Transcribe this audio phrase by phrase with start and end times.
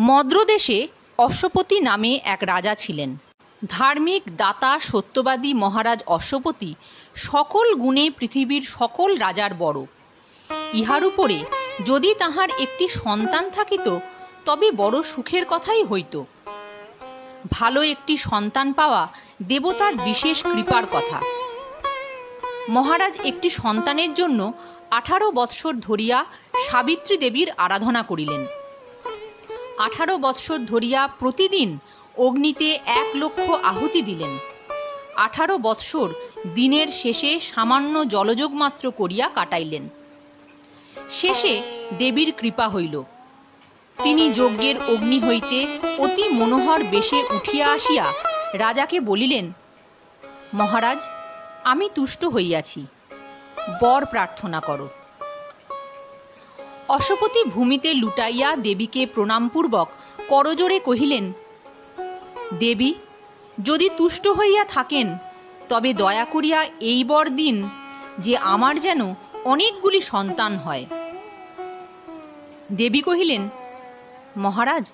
[0.00, 0.88] মদ্রদেশে
[1.18, 3.16] অশ্বপতি নামে এক রাজা ছিলেন।
[3.66, 6.74] ধার্মিক দাতা, সত্যবাদী মহারাজ অশ্বপতি
[7.14, 9.80] সকল গুণে পৃথিবীর সকল রাজার বড়।
[10.74, 11.38] ইহার উপরে
[11.86, 13.98] যদি তাহার একটি সন্তান থাকিত,
[14.44, 16.22] তবে বড় সুখের কথাই হইত।
[17.50, 19.08] ভালো একটি সন্তান পাওয়া
[19.42, 21.18] দেবতার বিশেষ কৃপার কথা।
[22.68, 24.52] মহারাজ একটি সন্তানের জন্য
[24.90, 26.24] আঠারো বৎসর ধরিয়া
[26.68, 28.59] সাবিত্রী দেবীর আরাধনা করিলেন।
[29.80, 31.78] আঠারো বৎসর ধরিয়া প্রতিদিন
[32.18, 34.38] অগ্নিতে এক লক্ষ আহুতি দিলেন।
[35.16, 36.08] আঠারো বৎসর
[36.54, 39.88] দিনের শেষে সামান্য জলযোগ মাত্র করিয়া কাটাইলেন।
[41.10, 41.62] শেষে
[41.98, 43.02] দেবীর কৃপা হইল।
[44.02, 48.04] তিনি যজ্ঞের অগ্নি হইতে অতি মনোহর বেশে উঠিয়া আসিয়া
[48.54, 49.52] রাজাকে বলিলেন,
[50.54, 51.08] মহারাজ,
[51.64, 52.86] আমি তুষ্ট হইয়াছি।
[53.80, 54.88] বর প্রার্থনা করো।
[56.96, 59.88] অশ্বপতি ভূমিতে লুটাইয়া দেবীকে প্রণামপূর্বক
[60.28, 61.32] করজোড়ে কহিলেন,
[62.58, 62.94] দেবী,
[63.62, 65.16] যদি তুষ্ট হইয়া থাকেন,
[65.68, 67.56] তবে দয়া করিয়া এই বর দিন
[68.18, 69.00] যে আমার যেন
[69.44, 70.84] অনেকগুলি সন্তান হয়।
[72.72, 73.42] দেবী কহিলেন,
[74.36, 74.92] মহারাজ,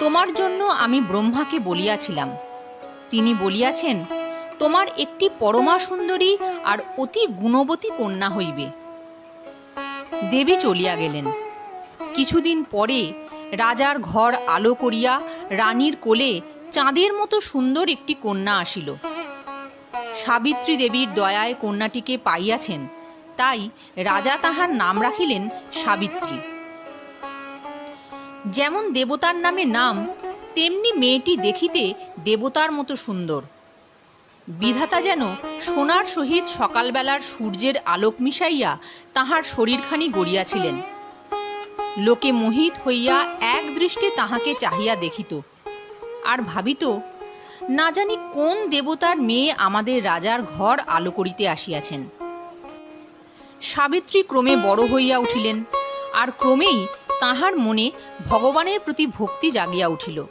[0.00, 2.28] তোমার জন্য আমি ব্রহ্মাকে বলিয়াছিলাম।
[3.10, 3.96] তিনি বলিয়াছেন,
[4.58, 6.32] তোমার একটি পরমা সুন্দরী
[6.64, 8.83] আর অতি গুণবতী কন্যা হইবে।
[10.30, 11.26] দেবী চলিয়া গেলেন।
[12.14, 13.12] কিছুদিন পরে
[13.52, 16.40] রাজার ঘর আলো করিয়া রানীর কোলে
[16.72, 18.94] চাঁদের মতো সুন্দর একটি কন্যা আসিল।
[20.14, 22.86] সাবিত্রী দেবীর দয়ায় কন্যাটিকে পাইয়াছেন,
[23.36, 25.48] তাই রাজা তাহার নাম রাখিলেন
[25.84, 26.38] সাবিত্রী।
[28.46, 29.96] যেমন দেবতার নামে নাম,
[30.54, 33.42] তেমনি মেয়েটি দেখিতে দেবতার মতো সুন্দর।
[34.48, 35.22] বিধাতা যেন
[35.62, 38.78] সোনার সহিত সকালবেলার সূর্যের আলোক মিশাইয়া
[39.14, 40.76] তাহার শরীরখানি গড়িয়াছিলেন।
[41.96, 45.40] লোকে মোহিত হইয়া এক দৃষ্টে তাহাকে চাহিয়া দেখিত।
[46.24, 46.98] আর ভাবিত,
[47.68, 52.08] না জানি কোন দেবতার মেয়ে আমাদের রাজার ঘর আলো করিতে আসিয়াছেন?
[53.62, 55.64] সাবিত্রী ক্রমে বড় হইয়া উঠিলেন,
[56.12, 56.86] আর ক্রমেই
[57.20, 57.90] তাহার মনে
[58.28, 60.24] ভগবানের প্রতি ভক্তি জাগিয়া উঠিল।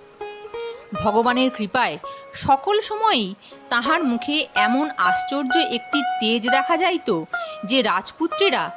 [1.03, 1.97] ভগবানের কৃপায়
[2.35, 3.35] সকল সময়েই
[3.69, 7.23] তাহার মুখে এমন আশ্চর্য একটি তেজ দেখা যাইত
[7.65, 8.71] যে রাজপুত্রেরা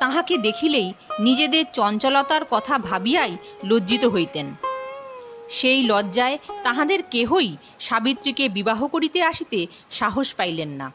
[0.00, 4.54] তাহাকে দেখিলেই নিজেদের চঞ্চলতার কথা ভাবিয়াই লজ্জিত হইতেন।
[5.50, 10.92] সেই লজ্জায় তাহাদের কেহই সাবিত্রীকে বিবাহ করিতে আসিতে সাহস পাইলেন না।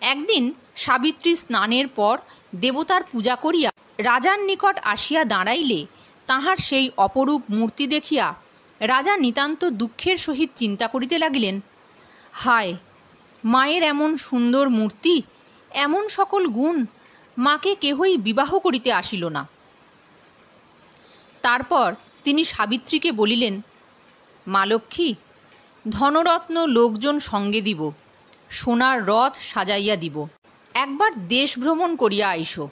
[0.00, 2.18] একদিন সাবিত্রী স্নানের পর
[2.54, 5.86] দেবতার পূজা করিয়া রাজার নিকট আসিয়া দাঁড়াইলে
[6.26, 8.34] তাহার সেই অপরূপ মূর্তি দেখিয়া
[8.80, 11.60] রাজা নিতান্ত দুঃখের সহিত চিন্তা করিতে লাগিলেন।
[12.32, 12.76] হায়,
[13.44, 15.22] মায়ের এমন সুন্দর মূর্তি,
[15.70, 16.86] এমন সকল গুণ,
[17.38, 19.48] মাকে কেহই বিবাহ করিতে আসিল না।
[21.42, 21.94] তারপর
[22.24, 23.60] তিনি সাবিত্রীকে বলিলেন,
[24.46, 25.14] মা লক্ষ্মী,
[25.90, 27.90] ধনরত্ন লোকজন সঙ্গে দিব,
[28.50, 30.26] সোনার রথ সাজাইয়া দিব।
[30.74, 32.68] একবার দেশ ভ্রমণ করিয়া আইসো।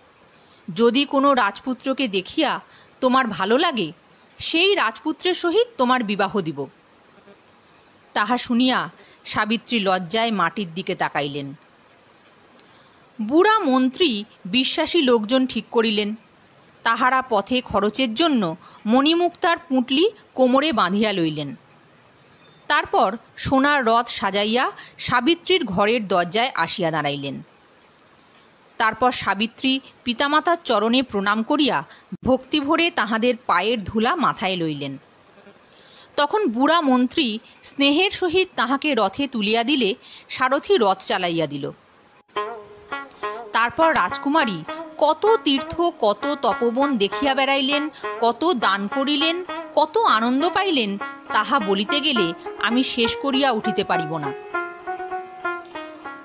[0.75, 2.61] যদি কোনো রাজপুত্রকে দেখিয়া
[3.01, 3.93] তোমার ভালো লাগে
[4.39, 6.67] সেই রাজপুত্রের সহিত তোমার বিবাহ দিব।
[8.13, 8.91] তাহা শুনিয়া
[9.25, 11.55] সাবিত্রী লজ্জায় মাটির দিকে তাকাইলেন।
[13.23, 16.15] বুড়া মন্ত্রী বিশ্বাসী লোকজন ঠিক করিলেন।
[16.83, 21.57] তাহারা পথে খরচের জন্য মণিমুক্তার পুঁটলি কোমরে বাঁধিয়া লইলেন।
[22.69, 27.43] তারপর সোনার রথ সাজাইয়া সাবিত্রীর ঘরের দরজায় আসিয়া দাঁড়াইলেন।
[28.79, 31.85] তারপর সাবিত্রী পিতামাতার চরণে প্রণাম করিয়া
[32.25, 34.99] ভক্তিভরে তাহাদের পায়ের ধুলা মাথায় লইলেন।
[36.17, 39.95] তখন বুড়া মন্ত্রী স্নেহের সহিত তাহাকে রথে তুলিয়া দিলে
[40.29, 41.71] সারথি রথ চালাইয়া দিল।
[43.53, 44.65] তারপর রাজকুমারী
[44.99, 47.89] কত তীর্থ, কত তপবন দেখিয়া বেড়াইলেন,
[48.21, 49.45] কত দান করিলেন,
[49.75, 50.99] কত আনন্দ পাইলেন,
[51.33, 52.33] তাহা বলিতে গেলে
[52.63, 54.33] আমি শেষ করিয়া উঠিতে পারিব না।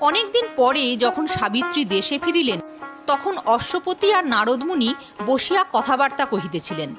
[0.07, 2.59] অনেকদিন পরে যখন সাবিত্রী দেশে ফিরিলেন,
[3.07, 4.89] তখন অশ্বপতি আর নারদমুনি
[5.25, 6.89] বসিয়া কথাবার্তা কহিতেছিলেন।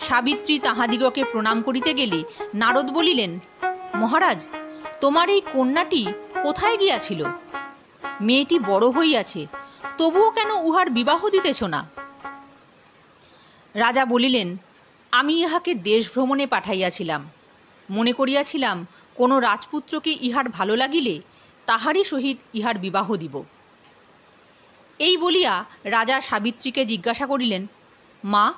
[0.00, 2.18] সাবিত্রী তাহাদিগকে প্রণাম করিতে গেলে
[2.54, 3.32] নারদ বলিলেন,
[3.94, 4.40] মহারাজ,
[5.00, 6.02] তোমার এই কন্যাটি
[6.42, 7.20] কোথায় গিয়াছিল?
[8.20, 9.46] মেয়েটি বড় হইয়াছে,
[9.98, 11.80] তবুও কেন উহার বিবাহ দিতেছ না?
[13.74, 14.48] রাজা বলিলেন,
[15.12, 17.22] আমি ইহাকে দেশ ভ্রমণে পাঠাইয়াছিলাম।
[17.90, 18.76] মনে করিয়াছিলাম,
[19.16, 21.14] কোনো রাজপুত্রকে ইহার ভালো লাগিলে
[21.66, 23.42] তাহারই সহিত ইহার বিবাহ দিব।
[24.98, 27.66] এই বলিয়া রাজা সাবিত্রীকে জিজ্ঞাসা করিলেন,
[28.24, 28.52] মা,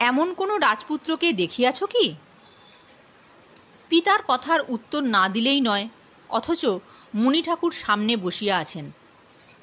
[0.00, 2.14] এমন কোনো রাজপুত্রকে দেখিয়াছ কি?
[3.88, 5.88] পিতার কথার উত্তর না দিলেই নয়,
[6.28, 6.66] অথচ
[7.14, 8.90] মুনি ঠাকুর সামনে বসিয়া আছেন।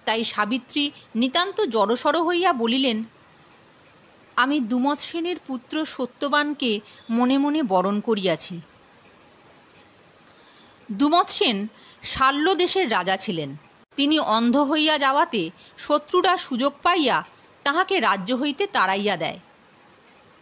[0.05, 3.03] তাই সাবিত্রী নিতান্ত জড়সড় হইয়া বলিলেন,
[4.35, 6.79] আমি দুমত সেনের পুত্র সত্যবানকে
[7.09, 8.61] মনে মনে বরণ করিয়াছি।
[10.91, 11.67] দুমত সেন
[12.03, 13.55] শাল্য দেশের রাজা ছিলেন।
[13.95, 17.23] তিনি অন্ধ হইয়া যাওয়াতে শত্রুরা সুযোগ পাইয়া
[17.63, 19.39] তাহাকে রাজ্য হইতে তাড়াইয়া দেয়।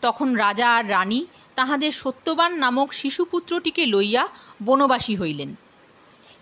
[0.02, 4.28] তখন রাজা আর রানী তাহাদের সত্যবান নামক শিশুপুত্রটিকে লইয়া
[4.64, 5.56] বনবাসী হইলেন।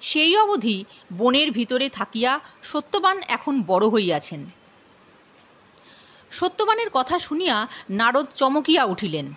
[0.02, 0.86] সেই অবধি
[1.18, 4.46] বনের ভিতরে থাকিয়া সত্যবান এখন বড় হইয়াছেন।
[6.32, 9.34] সত্যবানের কথা শুনিয়া নারদ চমকিয়া উঠিলেন।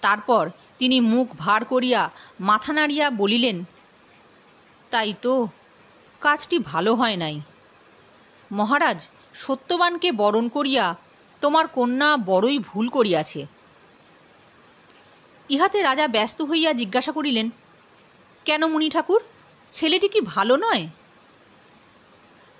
[0.00, 2.10] তারপর তিনি মুখ ভার করিয়া
[2.40, 3.64] মাথা নাড়িয়া বলিলেন,
[4.90, 5.48] তাই তো,
[6.20, 7.40] কাজটি ভালো হয় নাই।
[8.52, 10.96] মহারাজ, সত্যবানকে বরণ করিয়া
[11.40, 13.46] তোমার কন্যা বড়ই ভুল করিয়াছে।
[15.48, 17.50] ইহাতে রাজা ব্যস্ত হইয়া জিজ্ঞাসা করিলেন,
[18.44, 19.20] কেন মুনি ঠাকুর,
[19.70, 20.88] ছেলেটি কি ভালো নয়?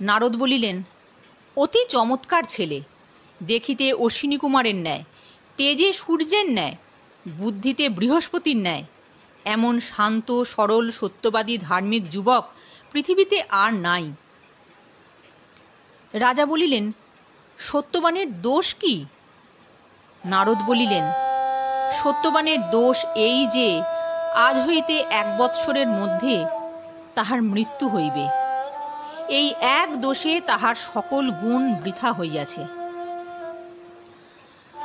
[0.00, 0.82] নারদ বলিলেন,
[1.56, 2.80] অতি চমৎকার ছেলে,
[3.42, 5.04] দেখিতে অশ্বিনী কুমারের ন্যায়,
[5.56, 6.76] তেজে সূর্যের ন্যায়
[7.28, 8.84] বুদ্ধিতে বৃহস্পতির ন্যায়।
[9.44, 12.44] এমন শান্ত, সরল, সত্যবাদী, ধার্মিক যুবক
[12.92, 14.12] পৃথিবীতে আর নাই।
[16.14, 16.92] রাজা বলিলেন,
[17.58, 19.04] সত্যবানের দোষ কি?
[20.24, 21.04] নারদ বলিলেন,
[22.02, 23.82] সত্যবানের দোষ এই যে,
[24.34, 26.44] আজ হইতে এক বৎসরের মধ্যে
[27.14, 28.28] তাহার মৃত্যু হইবে।
[29.28, 32.83] এই এক দোষে তাহার সকল গুণ বৃথা হইয়াছে।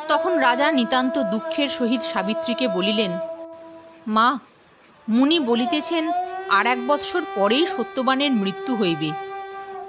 [0.10, 3.12] তখন রাজা নিতান্ত দুঃখের সহিত সাবিত্রীকে বলিলেন,
[4.08, 4.40] মা,
[5.10, 6.12] মুনি বলিতেছেন,
[6.50, 9.12] আর এক বৎসর পরেই সত্যবানের মৃত্যু হইবে।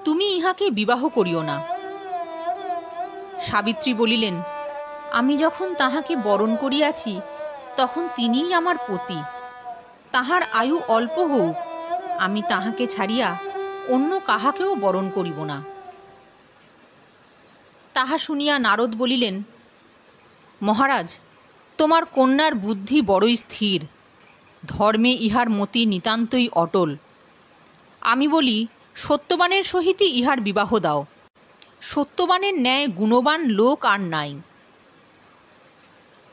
[0.05, 1.63] তুমি ইহাকে বিবাহ করিও না।
[3.41, 4.43] সাবিত্রী বলিলেন,
[5.13, 7.21] আমি যখন তাহাকে বরণ করিয়াছি,
[7.77, 9.23] তখন তিনিই আমার পতি।
[10.13, 11.55] তাহার আয়ু অল্প হোক,
[12.19, 13.37] আমি তাহাকে ছাড়িয়া
[13.89, 15.63] অন্য কাহাকেও বরণ করিব না।
[17.95, 19.43] তাহা শুনিয়া নারদ বলিলেন
[20.63, 21.19] মহারাজ,
[21.79, 23.87] তোমার কন্যার বুদ্ধি বড়ই স্থির।
[24.67, 26.97] ধর্মে ইহার মতি নিতান্তই অটল।
[28.01, 31.07] আমি বলি, সত্যবানের সহিতই ইহার বিবাহ দাও।
[31.81, 34.41] সত্যবানের ন্যায় গুণবান লোক আর নাই।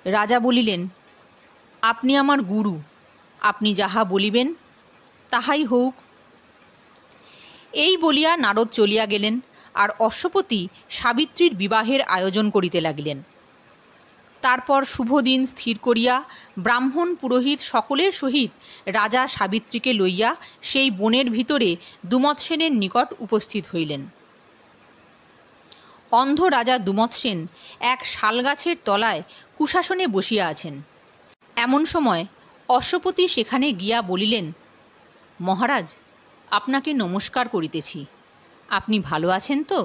[0.05, 0.87] রাজা বলিলেন,
[1.81, 2.81] আপনি আমার গুরু,
[3.39, 4.53] আপনি যাহা বলিবেন
[5.29, 5.93] তাহাই হোক
[7.73, 9.39] এই বলিয়া নারদ চলিয়া গেলেন
[9.73, 13.23] আর অশ্বপতি সাবিত্রীর বিবাহের আয়োজন করিতে লাগিলেন।
[14.47, 16.15] তারপর শুভ দিন স্থির করিয়া
[16.59, 18.51] ব্রাহ্মণ পুরোহিত সকলের সহিত
[18.87, 20.29] রাজা সাবিত্রীকে লইয়া
[20.61, 21.69] সেই বনের ভিতরে
[22.05, 24.01] দুমৎ সেনের নিকট উপস্থিত হইলেন।
[26.11, 27.39] অন্ধ রাজা দুমৎ সেন
[27.93, 29.21] এক শালগাছের তলায়
[29.57, 30.75] কুশাসনে বসিয়া আছেন।
[31.55, 32.23] এমন সময়
[32.69, 34.45] অশ্বপতি সেখানে গিয়া বলিলেন,
[35.41, 35.87] মহারাজ,
[36.51, 37.99] আপনাকে নমস্কার করিতেছি।
[38.69, 39.79] আপনি ভালো আছেন তো?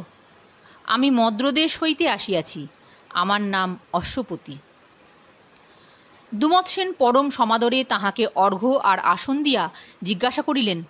[0.84, 2.62] আমি মদ্রদেশ হইতে আসিয়াছি।
[3.14, 4.58] আমার নাম অশ্বপতি।
[6.34, 9.70] দুমৎ সেন পরম সমাদরে তাহাকে অর্ঘ্য আর আসন দিয়া
[10.02, 10.82] জিজ্ঞাসা করিলেন,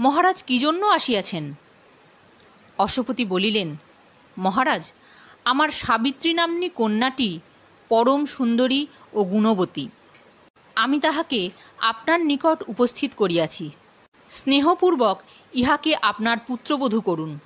[0.00, 1.54] মহারাজ, কি জন্য আসিয়াছেন?
[2.78, 3.76] অশ্বপতি বলিলেন,
[4.38, 4.92] মহারাজ,
[5.44, 7.40] আমার সাবিত্রী নাম্নী কন্যাটি
[7.88, 9.88] পরম সুন্দরী ও গুণবতী।
[10.76, 13.70] আমি তাহাকে আপনার নিকট উপস্থিত করিয়াছি।
[14.28, 15.18] স্নেহপূর্বক
[15.52, 17.38] ইহাকে আপনার পুত্রবধূ করুন।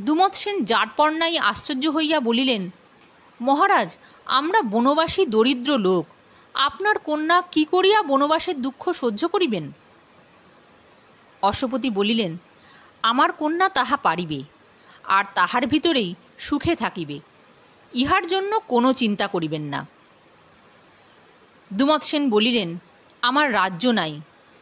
[0.00, 2.70] দুমৎ সেন জাটপর্ণাই আশ্চর্য হইয়া বলিলেন,
[3.40, 6.06] মহারাজ, আমরা বনবাসী দরিদ্র লোক,
[6.54, 9.72] আপনার কন্যা কি করিয়া বনবাসের দুঃখ সহ্য করিবেন?
[11.42, 12.36] অশ্বপতি বলিলেন,
[13.02, 14.42] আমার কন্যা তাহা পারিবে,
[15.04, 17.20] আর তাহার ভিতরেই সুখে থাকিবে,
[17.92, 19.86] ইহার জন্য কোনো চিন্তা করিবেন না।
[21.72, 22.78] দুমৎ সেন বলিলেন,
[23.22, 24.20] আমার রাজ্য নাই,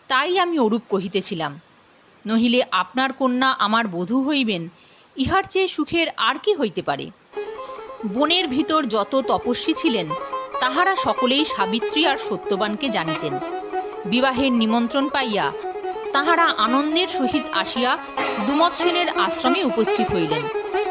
[0.08, 1.60] তাই আমি অরূপ কহিতেছিলাম,
[2.26, 4.68] নহিলে আপনার কন্যা আমার বধূ হইবেন
[5.16, 7.10] ইহার চেয়ে সুখের আর কি হইতে পারে?
[8.14, 10.06] বনের ভিতর যত তপস্বী ছিলেন,
[10.60, 13.34] তাহারা সকলেই সাবিত্রী আর সত্যবানকে জানিতেন।
[14.04, 15.52] বিবাহের নিমন্ত্রণ পাইয়া
[16.12, 17.98] তাহারা আনন্দের সহিত আসিয়া
[18.46, 20.42] দুমৎ সেনের আশ্রমে উপস্থিত হইলেন।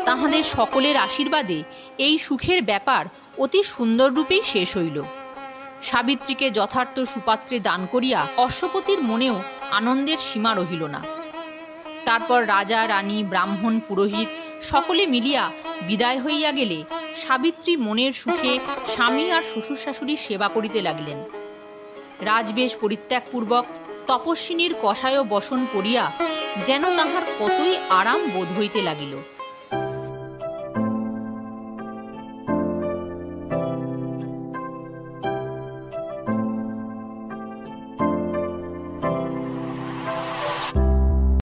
[0.06, 1.64] তাহাদের সকলের আশীর্বাদে
[1.98, 3.04] এই সুখের ব্যাপার
[3.38, 4.98] অতি সুন্দর রূপেই শেষ হইল।
[5.82, 9.36] সাবিত্রীকে যথার্থ সুপাত্রে দান করিয়া অশ্বপতির মনেও
[9.72, 11.02] আনন্দের সীমা রহিল না।
[12.06, 14.30] তারপর রাজা, রানী, ব্রাহ্মণ, পুরোহিত
[14.62, 16.84] সকলে মিলিয়া বিদায় হইয়া গেলে
[17.16, 21.20] সাবিত্রী মনের সুখে স্বামী আর শ্বশুর শাশুড়ির সেবা করিতে লাগিলেন।
[22.22, 23.66] রাজবেশ পরিত্যাগপূর্বক
[24.08, 26.12] তপস্বিনীর কষায় বসন করিয়া
[26.66, 29.14] যেন তাহার কতই আরাম বোধ হইতে লাগিল।